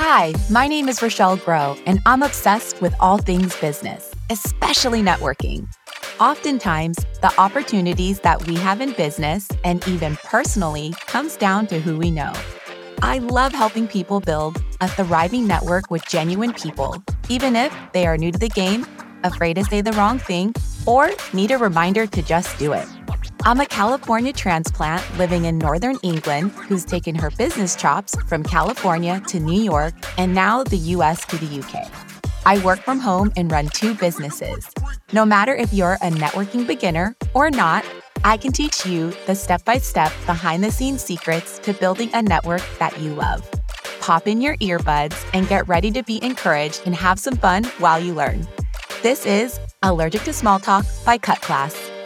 [0.00, 5.66] Hi, my name is Rochelle Grow, and I'm obsessed with all things business, especially networking.
[6.20, 11.98] Oftentimes, the opportunities that we have in business and even personally comes down to who
[11.98, 12.32] we know.
[13.02, 18.16] I love helping people build a thriving network with genuine people, even if they are
[18.16, 18.86] new to the game,
[19.24, 20.54] afraid to say the wrong thing,
[20.86, 22.86] or need a reminder to just do it.
[23.48, 29.22] I'm a California transplant living in Northern England who's taken her business chops from California
[29.28, 31.90] to New York and now the US to the UK.
[32.44, 34.68] I work from home and run two businesses.
[35.14, 37.86] No matter if you're a networking beginner or not,
[38.22, 42.20] I can teach you the step by step, behind the scenes secrets to building a
[42.20, 43.50] network that you love.
[44.00, 47.98] Pop in your earbuds and get ready to be encouraged and have some fun while
[47.98, 48.46] you learn.
[49.02, 51.97] This is Allergic to Small Talk by Cut Class.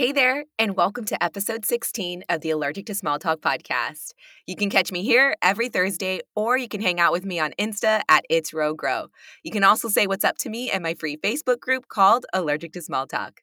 [0.00, 4.14] Hey there, and welcome to episode 16 of the Allergic to Small Talk podcast.
[4.46, 7.52] You can catch me here every Thursday, or you can hang out with me on
[7.58, 9.08] Insta at It's Row Grow.
[9.42, 12.72] You can also say what's up to me in my free Facebook group called Allergic
[12.72, 13.42] to Small Talk.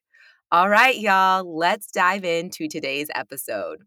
[0.51, 3.83] All right, y'all, let's dive into today's episode.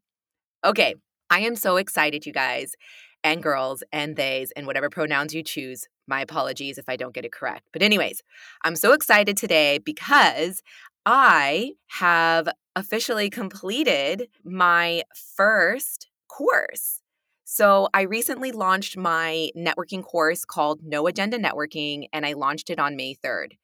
[0.64, 0.94] Okay,
[1.28, 2.76] I am so excited, you guys
[3.22, 5.86] and girls and theys and whatever pronouns you choose.
[6.06, 7.64] My apologies if I don't get it correct.
[7.72, 8.22] But, anyways,
[8.64, 10.62] I'm so excited today because
[11.06, 15.02] I have officially completed my
[15.36, 17.00] first course.
[17.44, 22.78] So, I recently launched my networking course called No Agenda Networking, and I launched it
[22.78, 23.56] on May 3rd.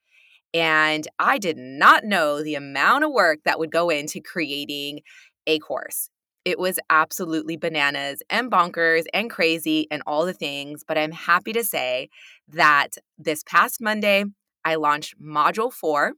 [0.52, 5.00] And I did not know the amount of work that would go into creating
[5.46, 6.08] a course.
[6.44, 10.82] It was absolutely bananas and bonkers and crazy and all the things.
[10.86, 12.08] But I'm happy to say
[12.48, 14.24] that this past Monday,
[14.64, 16.12] I launched Module 4.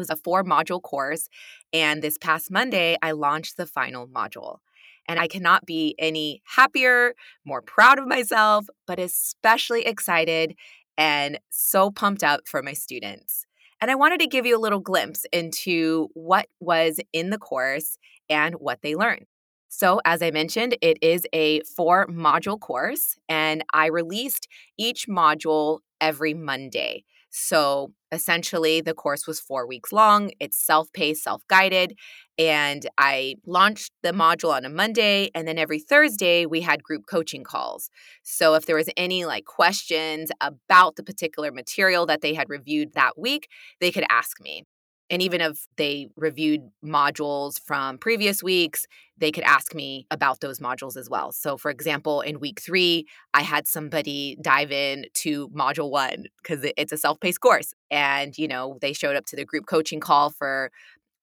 [0.00, 1.28] It was a four module course.
[1.72, 4.58] And this past Monday, I launched the final module.
[5.06, 10.54] And I cannot be any happier, more proud of myself, but especially excited
[10.96, 13.44] and so pumped up for my students.
[13.80, 17.98] And I wanted to give you a little glimpse into what was in the course
[18.28, 19.26] and what they learned.
[19.68, 25.80] So, as I mentioned, it is a four module course, and I released each module
[26.00, 27.04] every Monday.
[27.30, 30.30] So, essentially, the course was four weeks long.
[30.40, 31.98] It's self paced, self guided.
[32.38, 35.30] And I launched the module on a Monday.
[35.34, 37.90] And then every Thursday, we had group coaching calls.
[38.22, 42.94] So, if there was any like questions about the particular material that they had reviewed
[42.94, 43.48] that week,
[43.80, 44.64] they could ask me.
[45.10, 48.86] And even if they reviewed modules from previous weeks,
[49.18, 51.32] they could ask me about those modules as well.
[51.32, 56.64] So, for example, in week three, I had somebody dive in to module one because
[56.76, 57.74] it's a self paced course.
[57.90, 60.70] And, you know, they showed up to the group coaching call for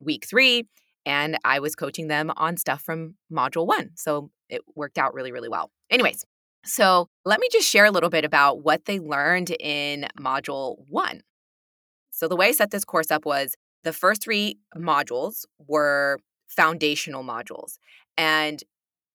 [0.02, 0.66] week three,
[1.06, 3.92] and I was coaching them on stuff from module one.
[3.96, 5.72] So, it worked out really, really well.
[5.90, 6.26] Anyways,
[6.66, 11.22] so let me just share a little bit about what they learned in module one.
[12.12, 13.56] So, the way I set this course up was
[13.88, 17.78] the first three modules were foundational modules.
[18.18, 18.62] And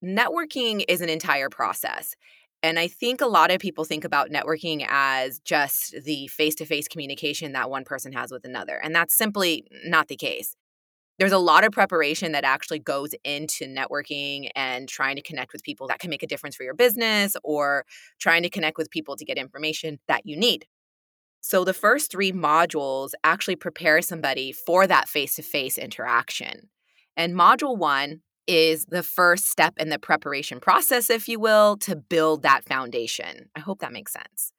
[0.02, 2.14] networking is an entire process.
[2.62, 6.64] And I think a lot of people think about networking as just the face to
[6.64, 8.76] face communication that one person has with another.
[8.82, 10.56] And that's simply not the case.
[11.18, 15.62] There's a lot of preparation that actually goes into networking and trying to connect with
[15.62, 17.84] people that can make a difference for your business or
[18.18, 20.66] trying to connect with people to get information that you need.
[21.42, 26.70] So the first three modules actually prepare somebody for that face to face interaction.
[27.16, 31.96] And module one is the first step in the preparation process, if you will, to
[31.96, 33.50] build that foundation.
[33.56, 34.52] I hope that makes sense.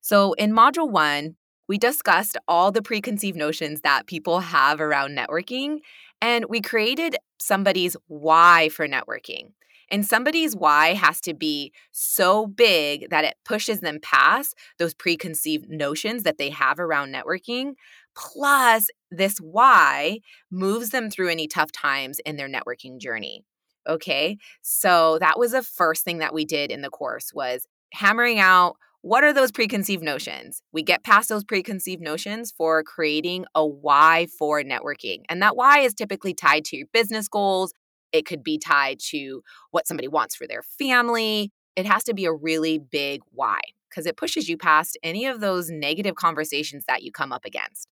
[0.00, 1.36] So in module one,
[1.68, 5.78] we discussed all the preconceived notions that people have around networking,
[6.20, 9.52] and we created somebody's why for networking.
[9.90, 15.68] And somebody's why has to be so big that it pushes them past those preconceived
[15.68, 17.74] notions that they have around networking.
[18.16, 20.20] Plus, this why
[20.50, 23.44] moves them through any tough times in their networking journey.
[23.88, 24.38] Okay.
[24.62, 28.76] So that was the first thing that we did in the course was hammering out
[29.04, 30.62] what are those preconceived notions?
[30.72, 35.24] We get past those preconceived notions for creating a why for networking.
[35.28, 37.74] And that why is typically tied to your business goals,
[38.14, 41.50] it could be tied to what somebody wants for their family.
[41.76, 43.58] It has to be a really big why
[43.90, 47.88] because it pushes you past any of those negative conversations that you come up against.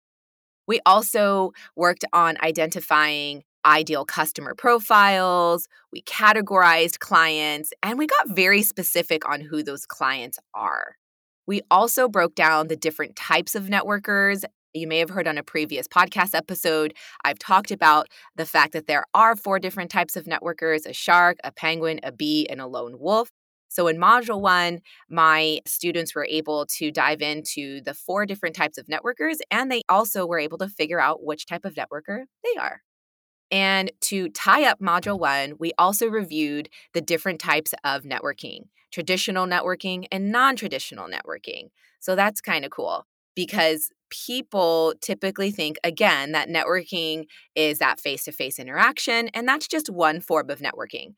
[0.68, 8.62] We also worked on identifying ideal customer profiles, we categorized clients, and we got very
[8.62, 10.95] specific on who those clients are.
[11.48, 14.44] We also broke down the different types of networkers
[14.74, 16.94] You may have heard on a previous podcast episode,
[17.25, 21.38] I've talked about the fact that there are four different types of networkers a shark,
[21.44, 23.30] a penguin, a bee, and a lone wolf.
[23.69, 24.80] So in module one,
[25.10, 29.83] my students were able to dive into the four different types of networkers, and they
[29.89, 32.81] also were able to figure out which type of networker they are.
[33.51, 39.45] And to tie up module one, we also reviewed the different types of networking traditional
[39.45, 41.69] networking and non traditional networking.
[42.00, 43.06] So that's kind of cool
[43.36, 47.25] because people typically think, again, that networking
[47.56, 51.13] is that face to face interaction, and that's just one form of networking.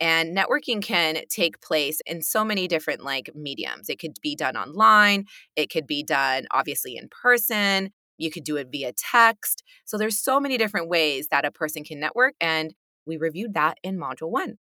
[0.00, 3.88] And networking can take place in so many different like mediums.
[3.88, 5.24] It could be done online,
[5.56, 9.62] it could be done obviously in person, you could do it via text.
[9.84, 12.74] So there's so many different ways that a person can network and
[13.06, 14.58] we reviewed that in module 1.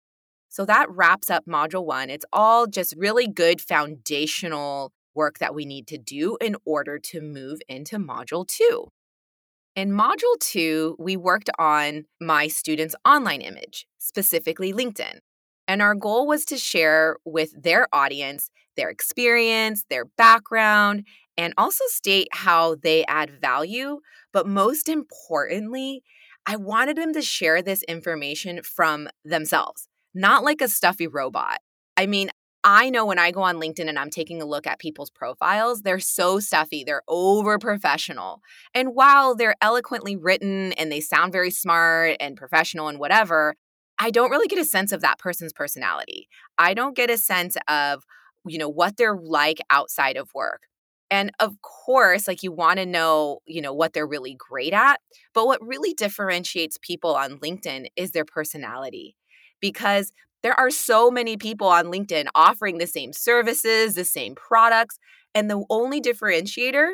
[0.49, 2.09] So that wraps up module 1.
[2.09, 7.21] It's all just really good foundational work that we need to do in order to
[7.21, 8.87] move into module 2.
[9.75, 15.19] In module two, we worked on my students' online image, specifically LinkedIn.
[15.65, 21.05] And our goal was to share with their audience their experience, their background,
[21.37, 23.99] and also state how they add value.
[24.33, 26.03] But most importantly,
[26.45, 31.59] I wanted them to share this information from themselves, not like a stuffy robot.
[31.97, 32.29] I mean,
[32.63, 35.81] I know when I go on LinkedIn and I'm taking a look at people's profiles,
[35.81, 38.41] they're so stuffy, they're over professional.
[38.75, 43.55] And while they're eloquently written and they sound very smart and professional and whatever,
[43.97, 46.27] I don't really get a sense of that person's personality.
[46.57, 48.03] I don't get a sense of,
[48.45, 50.63] you know, what they're like outside of work.
[51.09, 55.01] And of course, like you want to know, you know, what they're really great at.
[55.33, 59.15] But what really differentiates people on LinkedIn is their personality.
[59.59, 64.97] Because there are so many people on LinkedIn offering the same services, the same products,
[65.33, 66.91] and the only differentiator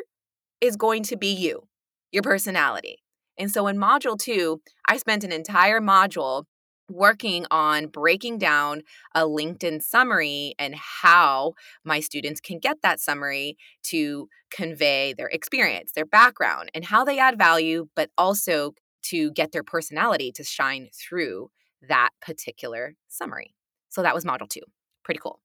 [0.60, 1.68] is going to be you,
[2.12, 2.98] your personality.
[3.38, 6.44] And so in module two, I spent an entire module
[6.90, 8.82] working on breaking down
[9.14, 11.52] a LinkedIn summary and how
[11.84, 17.18] my students can get that summary to convey their experience, their background, and how they
[17.18, 18.72] add value, but also
[19.02, 21.50] to get their personality to shine through
[21.86, 23.54] that particular summary.
[23.88, 24.62] So that was module two.
[25.04, 25.40] Pretty cool.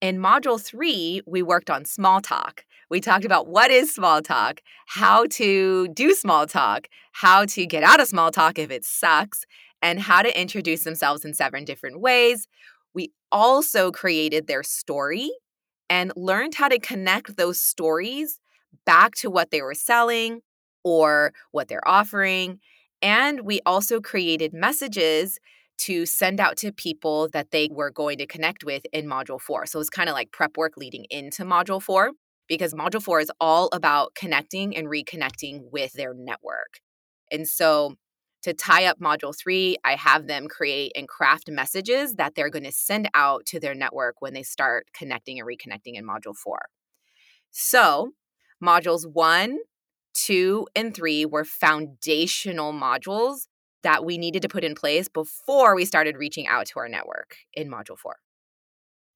[0.00, 2.64] In module three, we worked on small talk.
[2.90, 7.82] We talked about what is small talk, how to do small talk, how to get
[7.82, 9.46] out of small talk if it sucks,
[9.80, 12.46] and how to introduce themselves in seven different ways.
[12.94, 15.30] We also created their story
[15.88, 18.40] and learned how to connect those stories
[18.84, 20.40] back to what they were selling
[20.82, 22.60] or what they're offering
[23.04, 25.38] and we also created messages
[25.76, 29.66] to send out to people that they were going to connect with in Module 4.
[29.66, 32.12] So it's kind of like prep work leading into Module 4
[32.48, 36.80] because Module 4 is all about connecting and reconnecting with their network.
[37.30, 37.96] And so
[38.42, 42.64] to tie up Module 3, I have them create and craft messages that they're going
[42.64, 46.58] to send out to their network when they start connecting and reconnecting in Module 4.
[47.50, 48.12] So,
[48.62, 49.58] modules 1
[50.14, 53.46] two and three were foundational modules
[53.82, 57.36] that we needed to put in place before we started reaching out to our network
[57.52, 58.16] in module four.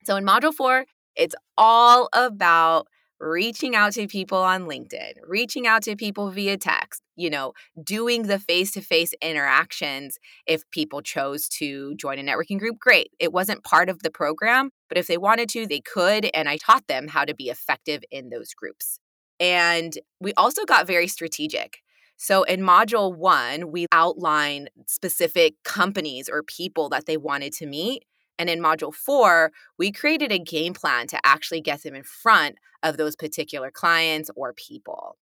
[0.05, 0.85] So, in module four,
[1.17, 2.87] it's all about
[3.21, 7.53] reaching out to people on LinkedIn, reaching out to people via text, you know,
[7.83, 10.19] doing the face to face interactions.
[10.47, 13.11] If people chose to join a networking group, great.
[13.19, 16.31] It wasn't part of the program, but if they wanted to, they could.
[16.33, 19.01] And I taught them how to be effective in those groups.
[19.41, 21.79] And we also got very strategic.
[22.17, 28.05] So in module one, we outlined specific companies or people that they wanted to meet.
[28.39, 32.57] And in module four, we created a game plan to actually get them in front
[32.83, 35.17] of those particular clients or people.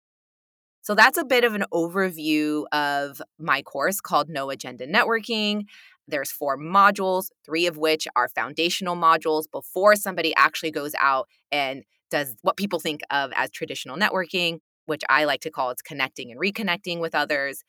[0.82, 5.64] So that's a bit of an overview of my course called No Agenda Networking.
[6.06, 11.82] There's four modules, three of which are foundational modules before somebody actually goes out and
[12.10, 16.30] does what people think of as traditional networking, which I like to call it's connecting
[16.30, 17.62] and reconnecting with others.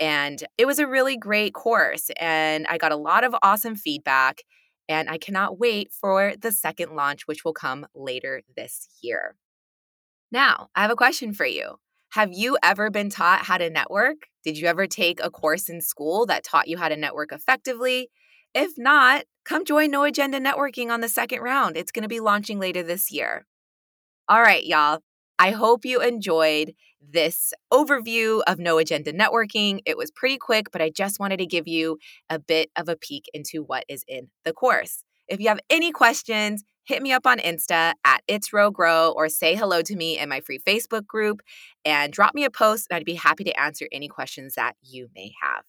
[0.00, 4.42] And it was a really great course, and I got a lot of awesome feedback.
[4.90, 9.36] And I cannot wait for the second launch, which will come later this year.
[10.32, 11.76] Now, I have a question for you.
[12.12, 14.28] Have you ever been taught how to network?
[14.44, 18.08] Did you ever take a course in school that taught you how to network effectively?
[18.54, 21.76] If not, come join No Agenda Networking on the second round.
[21.76, 23.44] It's going to be launching later this year.
[24.30, 25.00] All right, y'all.
[25.38, 29.80] I hope you enjoyed this overview of No Agenda Networking.
[29.86, 31.96] It was pretty quick, but I just wanted to give you
[32.28, 35.02] a bit of a peek into what is in the course.
[35.28, 39.30] If you have any questions, hit me up on Insta at It's Row Grow or
[39.30, 41.40] say hello to me in my free Facebook group
[41.86, 45.08] and drop me a post, and I'd be happy to answer any questions that you
[45.14, 45.64] may have.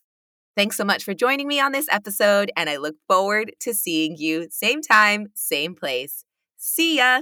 [0.58, 4.18] Thanks so much for joining me on this episode, and I look forward to seeing
[4.18, 6.26] you same time, same place.
[6.58, 7.22] See ya!